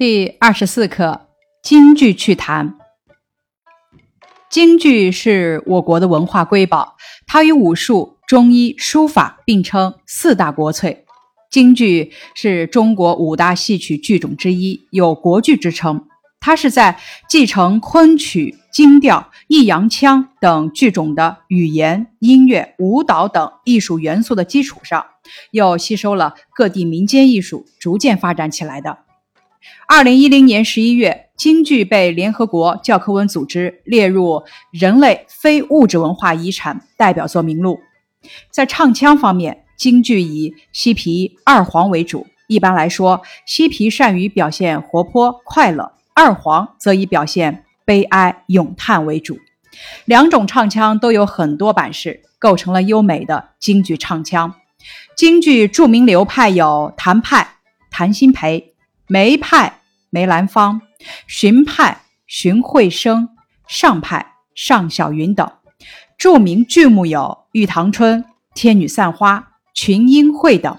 [0.00, 1.28] 第二十四课
[1.62, 2.78] 京剧趣谈。
[4.48, 6.96] 京剧是我国的文化瑰宝，
[7.26, 11.04] 它与武术、中医、书法并称四大国粹。
[11.50, 16.06] 京剧是中国五大戏曲剧种之一，有国剧之称。
[16.40, 16.98] 它是在
[17.28, 25.04] 继承昆曲、京调、弋阳腔等剧种的语言、音乐、舞蹈等艺术元素的基础上，
[25.50, 28.96] 又吸收了各地民间艺术，逐渐发展起来的。
[29.86, 37.80] 二零一零年十一月，京剧被联合国教科文组织列入人类非物质文化遗产代表作名录。
[38.50, 42.26] 在唱腔方面，京剧以西皮、二黄为主。
[42.46, 49.38] 一般来说，西皮善于表现活泼快乐，二黄则以表现悲哀咏叹为主。
[50.04, 54.54] 两种唱腔都有很多版式，构成了优美的京剧唱腔。
[55.16, 57.56] 京剧著名流派有谭派、
[57.90, 58.69] 谭鑫培。
[59.12, 60.82] 梅派梅兰芳、
[61.26, 63.30] 荀派荀慧生、
[63.66, 65.52] 上派尚小云等，
[66.16, 67.18] 著名剧目有
[67.50, 68.22] 《玉堂春》
[68.54, 69.38] 《天女散花》
[69.74, 70.78] 《群英会》等。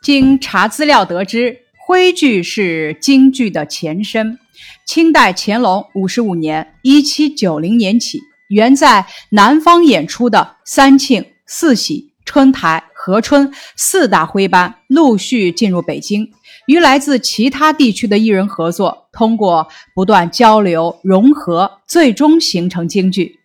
[0.00, 4.38] 经查资料得知，徽剧是京剧的前身。
[4.86, 12.84] 清代乾隆五十五年（一七九零年）起，原在南方演出的三庆、四喜、春台。
[13.08, 16.30] 和春四大徽班陆续进入北京，
[16.66, 23.40] 与来自其他地区的艺人合作，通过不断交流融合，最终形成京剧。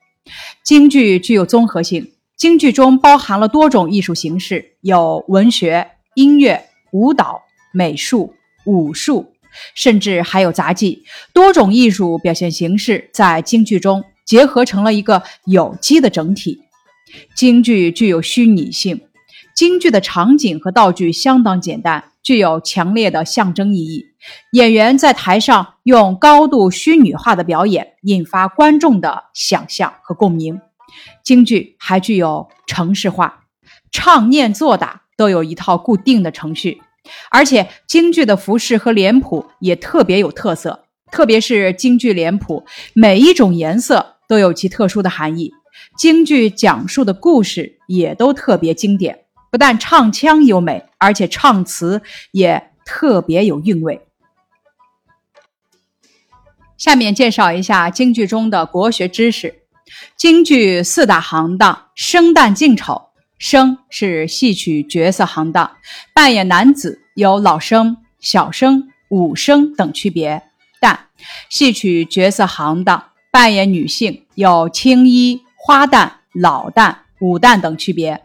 [0.65, 8.33] 京剧具有综合性，京剧中包含了多种艺术形式，有文学、音乐、舞蹈、美术、
[8.65, 9.31] 武术，
[9.75, 11.05] 甚至还有杂技。
[11.31, 16.59] 多种艺术表现形式在京剧中结合成了一个有机的整体。
[17.33, 18.99] 京剧具有虚拟性。
[19.55, 24.05] 京剧的场景和道具相当简单，具有强烈的象征意义。
[24.53, 30.59] 演员在台上用高度虚拟化的表演，引发观众的想象和共鸣。
[31.23, 33.43] 京剧还具有程式化，
[33.91, 36.81] 唱念做打都有一套固定的程序，
[37.29, 42.63] 而且京剧的服饰和脸谱也特别有特色，特别是京剧脸谱，
[42.93, 45.51] 每一种颜色都有其特殊的含义。
[45.97, 49.22] 京剧讲述的故事也都特别经典。
[49.53, 54.01] 不但唱腔优美，而且唱词也特别有韵味。
[56.75, 59.61] 下面介绍一下京剧中的国学知识。
[60.17, 63.09] 京剧四大行当：生旦净丑。
[63.37, 65.77] 生是戏曲角色行当，
[66.15, 70.41] 扮演男子有老生、小生、武生等区别；
[70.81, 70.97] 旦
[71.51, 78.17] 戏曲角色行当，扮演女性有青衣、花旦、老旦、武旦等区别；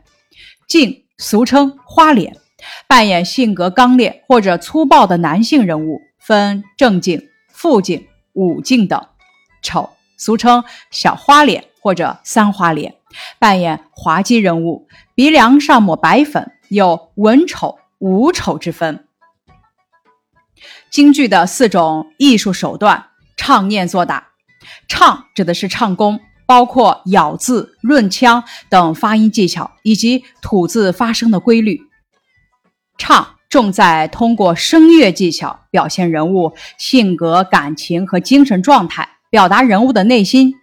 [0.66, 1.04] 净。
[1.20, 2.36] 俗称花脸，
[2.86, 9.04] 扮演性格刚烈或者粗暴的男性人物，分正经、副经、武经等。
[9.60, 10.62] 丑，俗称
[10.92, 12.94] 小花脸或者三花脸，
[13.40, 14.86] 扮演滑稽人物，
[15.16, 19.04] 鼻梁上抹白粉，有文丑、武丑之分。
[20.88, 23.06] 京剧的四种艺术手段：
[23.36, 24.28] 唱、念、做、打。
[24.86, 26.20] 唱指的是唱功。
[26.48, 31.82] 包括咬字、润腔等发音技巧，以及吐字发声的规律。
[32.96, 40.54] 唱重在通过声乐技巧表现人物性格、感情和精神状态，表达人物的内心。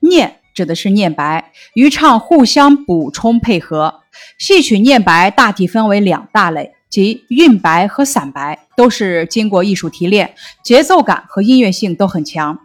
[0.00, 4.02] 念指的是念白，与唱互相补充配合。
[4.38, 12.58] 戏曲念白大体分为两大类，即韵白和散白，都是经过艺术提炼，节奏感和音乐性都很强。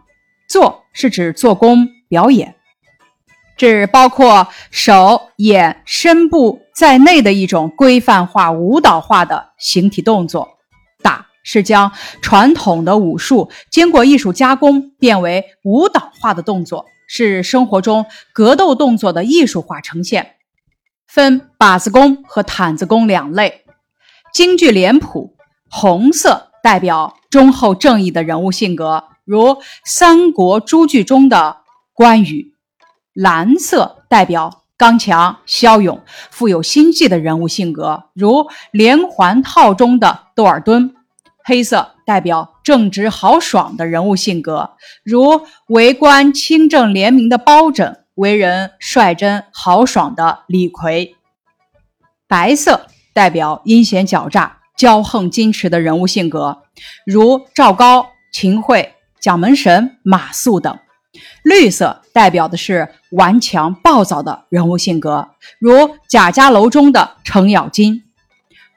[0.46, 2.55] 做是指做工、表演。
[3.56, 10.48] 指包括手、眼、身部在内的一种规范化、舞蹈化的形体动作。
[11.02, 20.32] 打是将传统的武术经过艺术加工变为舞蹈化的动作，是生活中格斗动作的艺术化呈现。
[21.06, 23.62] 分靶子功和毯子功两类。
[24.32, 25.36] 京剧脸谱，
[25.70, 31.58] 红色代表忠厚正义的人物性格，如三国诸剧中的
[31.94, 32.55] 关羽。
[33.16, 40.90] 蓝色代表刚强、骁勇、富有心计的人物性格，如连环套中的窦尔敦；
[41.42, 44.72] 黑色代表正直豪爽的人物性格，
[45.02, 51.14] 如为官清正廉明的包拯，为人率真豪爽的李逵；
[52.28, 56.64] 白色代表阴险狡诈、骄横矜持的人物性格，
[57.06, 60.78] 如赵高、秦桧、蒋门神、马谡等。
[61.42, 65.28] 绿色代表的是顽强暴躁的人物性格，
[65.58, 68.02] 如贾家楼中的程咬金；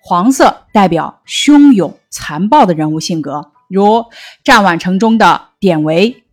[0.02, 4.06] 黄色代表汹涌残暴的人物性格，如
[4.44, 6.24] 战宛城中的典韦；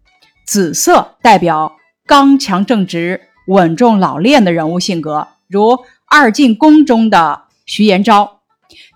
[0.46, 1.76] 紫色代表
[2.06, 5.78] 刚强正直、稳重老练的人物性格，如
[6.08, 8.40] 二进宫中的徐延昭；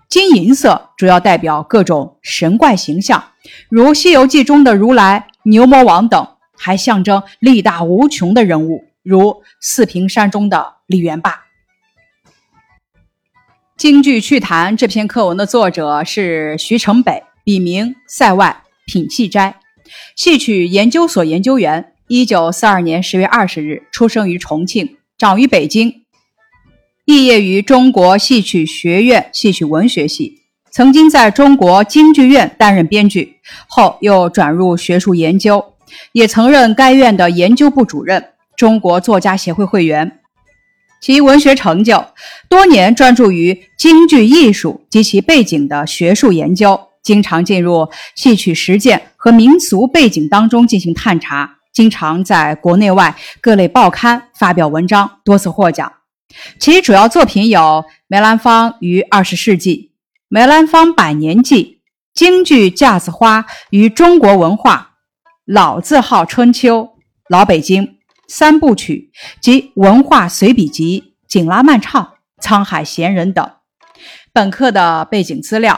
[0.09, 3.23] 金银色主要代表各种神怪形象，
[3.69, 6.27] 如《西游记》中的如来、牛魔王等，
[6.61, 11.31] 还象征力大无穷的人物，如四平山中的李元霸。
[13.75, 19.55] 《京剧趣谈》这篇课文的作者是徐成北，笔名塞外品戏斋，
[20.15, 21.93] 戏曲研究所研究员。
[22.07, 26.03] 一九四二年十月二十日出生于重庆，长于北京，
[27.05, 33.37] 毕业于中国戏曲学院戏曲文学系，曾经在中国京剧院担任编剧，
[33.67, 35.73] 后又转入学术研究，
[36.11, 40.19] 也曾任该院的研究部主任，中国作家协会会员。
[41.01, 42.05] 其文学成就
[42.47, 55.91] 多年专注于京剧艺术及其背景的学术研究，经常进入戏曲实践和民俗背景当中进行探查，经常在国内外各类报刊发表文章，多次获奖。
[56.59, 57.59] 其主要作品有
[58.07, 59.75] 《梅兰芳于二十世纪》
[60.27, 61.63] 《梅兰芳百年记》
[62.13, 64.75] 《京剧架子花与中国文化》
[65.53, 66.83] 《老字号春秋》
[67.27, 67.85] 《老北京》。
[68.25, 69.11] 三部曲
[69.41, 72.01] 及文化随笔集《紧拉慢唱》
[72.41, 73.51] 《沧海闲人》等。
[74.31, 75.77] 本课的背景资料：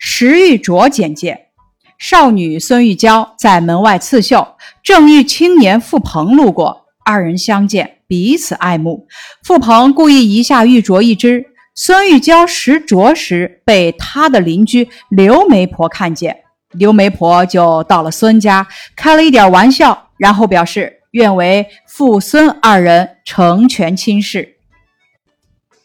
[0.00, 1.50] 石玉镯简介。
[1.96, 9.06] 少女孙玉娇在门外刺绣，正遇青年傅鹏路过，二人相见，彼此爱慕。
[9.44, 11.46] 傅鹏故意移下玉镯一只，
[11.76, 16.42] 孙玉娇拾镯时被他的邻居刘媒婆看见，
[16.72, 20.94] 刘媒婆就到了孙家，开了一点玩笑，然后表示。
[21.12, 24.56] 愿为父孙二人成全亲事。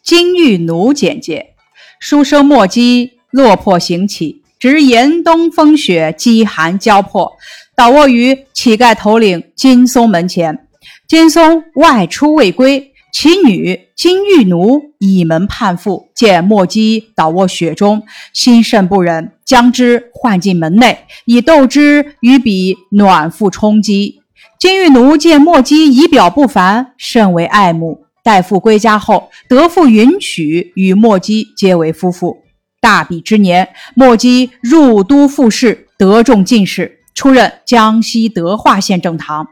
[0.04, 1.56] 金玉奴简介：
[1.98, 7.38] 书生莫姬落魄行乞，值严冬风雪，饥寒交迫，
[7.74, 10.68] 倒卧于乞丐头领金松门前。
[11.08, 18.02] 金松外出未归，其女金玉奴倚门盼父，见莫姬倒卧雪中，
[18.34, 24.22] 心甚不忍，将之唤进门内，以斗之与彼暖腹充饥。
[24.60, 28.08] 金玉奴见莫姬仪表不凡，甚为爱慕。
[28.24, 32.38] 待父归家后，得父允许与莫姬结为夫妇。
[32.82, 39.48] 大比之年，莫姬入都复试，得中进士，出任江西德化县正堂。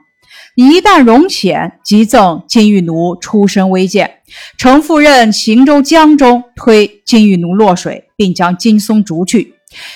[0.55, 4.19] 一旦荣显，即赠金玉奴出身微贱，
[4.57, 9.55] 承父任行州江中，推金玉奴落水，并将金松逐去。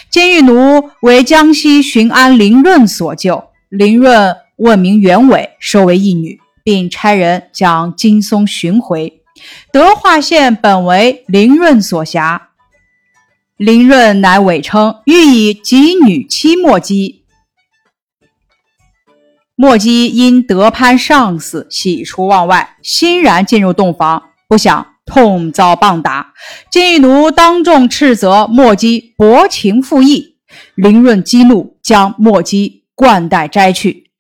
[0.10, 4.36] 金玉奴为江西巡安林润所救，林润。
[4.58, 9.22] 问明原委，收为义女，并差人将金松寻回。
[9.74, 12.52] 德化县本为林润所辖，
[13.58, 17.25] 林润乃伪称欲以及女妻莫姬。
[19.58, 26.34] 莫姬因得攀上司，喜出望外，欣然进入洞房，不想痛遭棒打。
[26.70, 30.36] 金玉奴当众斥责莫姬薄情负义，
[30.76, 34.12] 林润激怒，将莫姬冠带摘去。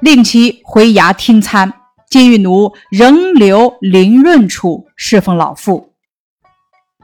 [0.00, 1.72] 令其回衙听参，
[2.10, 5.92] 金玉奴仍留林润处侍奉老父。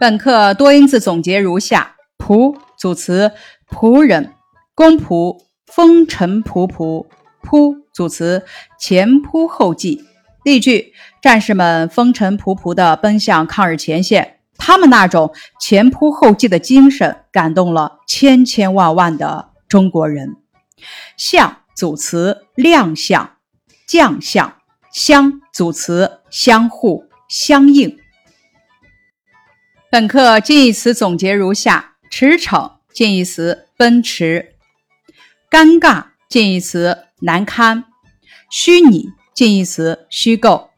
[0.00, 3.30] 本课多音字总结如下：仆组词
[3.70, 4.32] 仆人，
[4.74, 7.06] 公仆风尘仆仆，
[7.42, 8.44] 扑组词
[8.78, 10.04] 前仆后继。
[10.44, 20.36] 例句：战士们风尘仆仆地奔向抗日前线，他们那种前仆后继的精神感动了千千万万的中国人。
[21.16, 21.56] 相。
[21.78, 23.36] 组词亮相、
[23.86, 24.56] 将相，
[24.92, 27.96] 相组词相互、相应。
[29.88, 34.56] 本课近义词总结如下：驰骋近义词奔驰，
[35.48, 37.84] 尴尬近义词难堪，
[38.50, 40.68] 虚拟近义词虚构，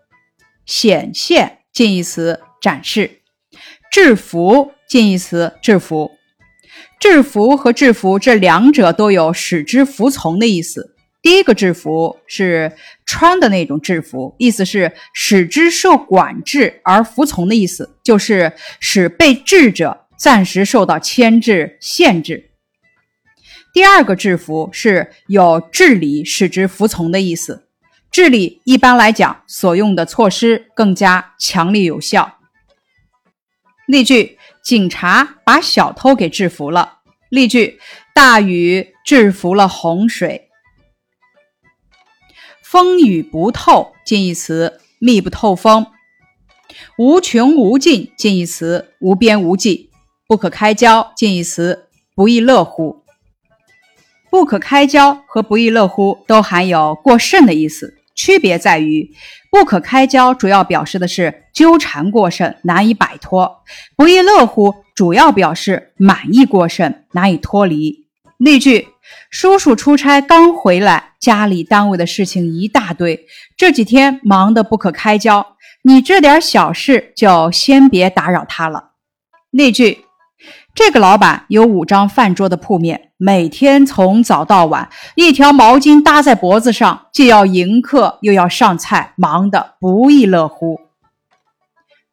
[0.65, 3.23] 显现近义词展示，
[3.91, 6.13] 制服近义词制服。
[7.01, 10.95] 制服和制服这两者都有使之服从的意思。
[11.21, 22.50] 第一个制服是穿的那种制服，意思是使之受管制而服从的意思，就是使被制者暂时受到牵制、限制。
[23.73, 27.69] 第二个制服是有治理使之服从的意思，
[28.11, 32.39] 治理一般来讲所用的措施更加强力有效。
[33.87, 34.37] 例句。
[34.63, 36.99] 警察把小偷给制服了。
[37.31, 37.81] 例句：
[38.15, 40.51] 大雨制服了洪水。
[42.63, 45.87] 风雨不透近义词密不透风。
[46.99, 49.91] 无穷无尽近义词无边无际。
[50.29, 53.00] 不可开交近义词，不亦乐乎。
[54.31, 59.11] 不可开交和不亦乐乎都含有过甚的意思，区别在于，
[59.51, 63.63] 不可开交主要表示的是纠缠过甚，难以摆脱；
[63.97, 68.07] 不亦乐乎主要表示满意过甚，难以脱离。
[68.39, 68.89] 例句：
[69.31, 75.57] 叔叔出差刚回来，家里单位的事情一大堆，这几天忙得不可开交。
[75.83, 78.93] 你这点小事就先别打扰他了。
[79.51, 80.05] 例句。
[80.75, 90.81] 这个老板有五张饭桌的铺面，每天从早到晚，一条毛巾搭在脖子上，既要迎客又要上菜，忙得不亦乐乎。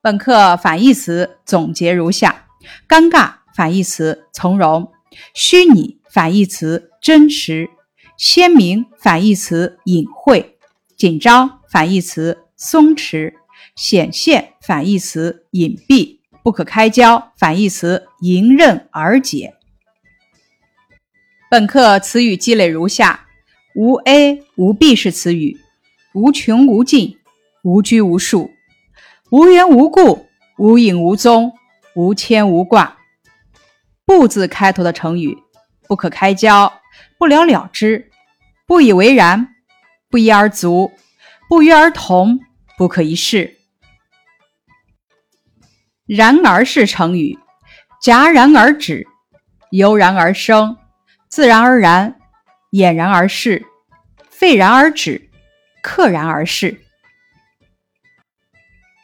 [0.02, 2.46] 本课反义词总结如下：
[2.88, 4.92] 尴尬反义词从容，
[5.34, 7.70] 虚拟反义词真实，
[8.18, 10.58] 鲜明反义词隐晦，
[10.98, 13.34] 紧张反义词松弛，
[13.76, 16.17] 显现反义词隐蔽。
[16.48, 19.56] 不可开交反义词迎刃而解。
[21.52, 23.28] 本课词语积累如下：
[23.76, 25.60] 无 A 无 B 是词语，
[26.14, 27.18] 无穷无尽，
[27.64, 28.50] 无拘无束，
[29.30, 30.26] 无缘无故，
[30.58, 31.52] 无影无踪，
[31.96, 32.98] 无牵无挂。
[34.06, 35.38] 不字开头的成语：
[35.86, 36.72] 不可开交，
[37.18, 38.10] 不了了之，
[38.66, 39.54] 不以为然，
[40.10, 40.94] 不一而足，
[41.50, 42.40] 不约而同，
[42.78, 43.57] 不可一世。
[46.08, 47.38] 然而是成语，
[48.02, 49.06] 戛然而止，
[49.72, 50.78] 油然而生，
[51.28, 52.18] 自然而然，
[52.72, 53.66] 俨然而逝，
[54.30, 55.30] 沸然而止，
[55.84, 56.80] 溘然而逝。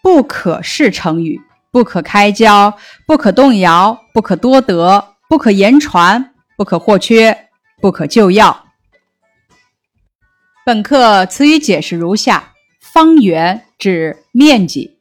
[0.01, 1.41] 不可是成语，
[1.71, 7.49] 不可开交，不可动摇，不可多得，不可言传，不可或缺，
[7.81, 8.67] 不可救药。
[10.65, 14.97] 本课词语解释如下：方圆指面积，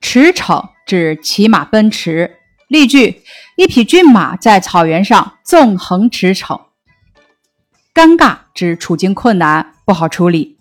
[0.00, 0.70] 驰骋。
[0.90, 2.38] 指骑马奔驰。
[2.66, 3.22] 例句：
[3.56, 6.62] 一匹骏马在草原上纵横驰骋。
[7.94, 10.58] 尴尬指处境困难，不好处理。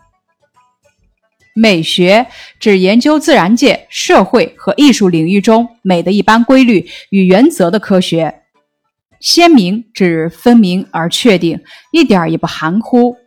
[1.56, 2.28] 美学
[2.60, 8.44] 指研究自然界、社会和艺术领域中美的一般规律与原则的科学。
[9.20, 11.60] 鲜明指分明而确定，
[11.92, 13.18] 一点也不含糊。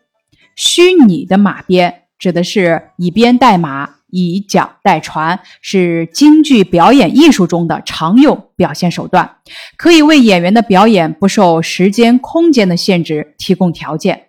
[0.54, 3.96] 虚拟的马鞭指的是以鞭代马。
[4.12, 9.38] 以脚代船是京剧表演艺术中的常用表现手段，
[9.76, 14.26] 可以为演员的表演不受时间、空间的限制提供条件。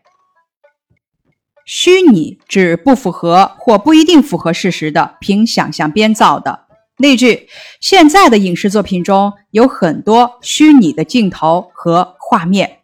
[1.66, 6.62] 虚拟指不符合或不一定符合事实的，凭想象编造的。
[6.98, 7.50] 例句：
[7.82, 12.80] 现在的影视作品中有很多虚拟的镜头和画面。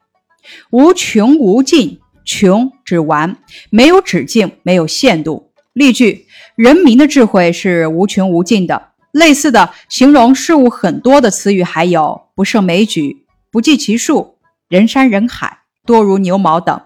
[0.72, 3.38] 无穷无尽，穷指完，
[3.70, 5.49] 没有止境，没有限度。
[5.80, 6.28] 例句。
[6.60, 8.90] 人民的智慧是无穷无尽的。
[9.14, 14.36] 类似的形容事物很多的词语还有不胜枚举、不计其数、
[14.68, 16.82] 人山人海、多如牛毛等。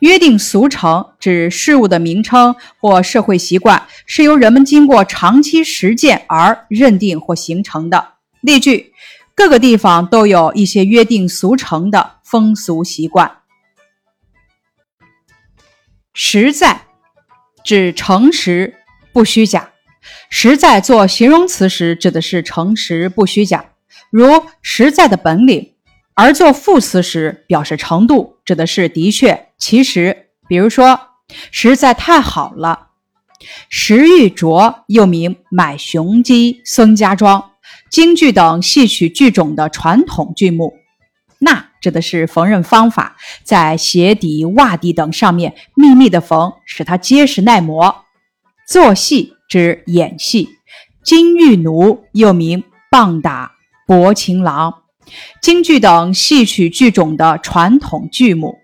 [0.00, 8.08] 约定俗成指事物的名称或社会习惯是由人们经过长期实践而认定或形成的。
[8.42, 8.92] 例句：
[9.34, 13.38] 各个地方都有一些约定俗成的风俗习惯。
[16.12, 16.82] 实在
[17.64, 18.74] 指诚实。
[19.10, 19.70] 不虚假，
[20.30, 23.64] 实在做形容词时指的是诚实不虚假，
[24.10, 25.72] 如实在的本领；
[26.14, 30.28] 而做副词时表示程度，指的是的确、其实。
[30.46, 31.00] 比如说，
[31.50, 32.90] 实在太好了。
[33.68, 37.52] 石玉镯又名买雄鸡、孙家庄，
[37.90, 40.77] 京剧等戏曲剧种的传统剧目。
[41.80, 48.04] 指的是缝纫方法，在鞋底、袜底等上面密密的缝，使它结实耐磨。
[48.66, 50.48] 做戏指演戏，
[51.02, 53.52] 金玉奴又名棒打、
[53.86, 54.82] 薄情郎，
[55.40, 58.58] 京剧等戏曲剧种的传统剧目。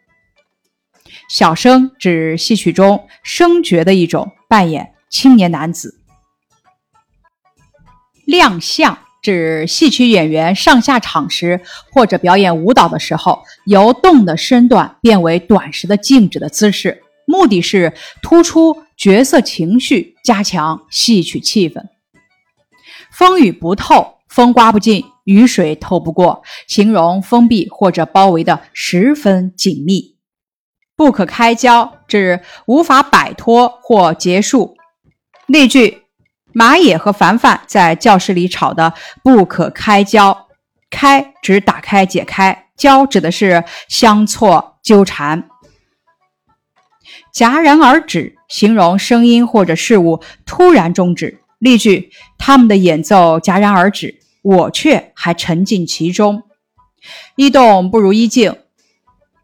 [1.30, 6.00] 小生指戏曲中生角的一种，扮演青年男子。
[8.26, 17.02] 亮相指戏曲演员上下场时或者表演舞蹈的时候，由动的身段变为短时的静止的姿势。
[17.26, 21.83] 目的是突出角色情绪，加强戏曲气氛。
[23.11, 30.16] 风雨不透，风刮不进，雨水透不过，形容封闭或者包围的十分紧密。
[30.97, 34.76] 不可开交，指无法摆脱或结束。
[35.47, 36.03] 例句：
[36.54, 40.46] 马野和凡凡在教室里吵得不可开交。
[40.88, 45.49] 开指打开、解开，交指的是相错、纠缠。
[47.34, 51.40] 戛然而止，形容声音或者事物突然终止。
[51.58, 56.44] 例句：他们的演奏戛然而止，我却还沉浸其中。
[57.34, 58.56] 一动不如一静，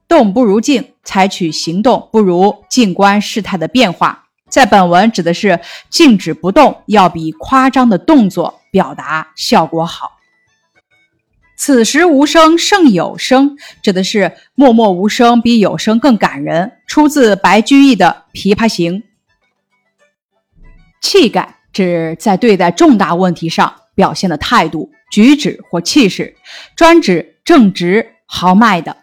[0.06, 4.19] 动不如静，采取行动不如静观事态的变化。
[4.50, 10.18] 在本文指的是静止不动，要比夸张的动作表达效果好。
[11.56, 16.72] 此时无声胜有声，指的是默默无声比有声更感人。
[16.86, 19.02] 出自白居易的《琵琶行》。
[21.00, 26.34] 气概指在对待重大问题上表现的态度、举止或气势，
[26.74, 28.96] 专指正直豪迈的。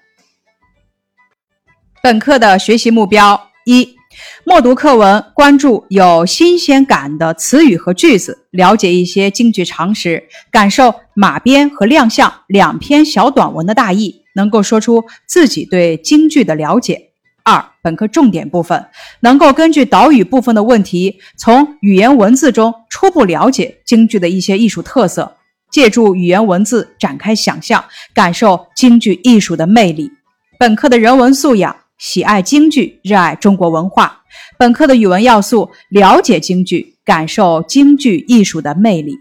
[2.01, 3.96] 本课的学习目标一。
[4.43, 10.83] 默读课文，关注有新鲜感的词语和句子，了解一些京剧常识，感受
[11.13, 17.09] 《马鞭》和《亮相》两篇小短文的大意，能够说出自己对京剧的了解。
[17.43, 18.87] 二、本课重点部分，
[19.21, 25.37] 能够根据导语部分的问题，从语言文字中初步了解京剧的一些艺术特色，
[25.71, 27.83] 借助语言文字展开想象，
[28.13, 30.11] 感受京剧艺术的魅力。
[30.59, 31.75] 本课的人文素养。
[31.97, 34.23] 喜爱京剧，热爱中国文化。
[34.57, 39.15] 本课的语文要素：了解京剧，感受京剧艺术的魅力。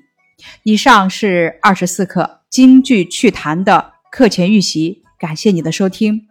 [0.62, 6.26] 以上是二十四课京剧趣谈的课前预习，感谢你的收听。